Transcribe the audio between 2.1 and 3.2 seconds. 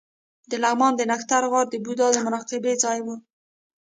د مراقبې ځای و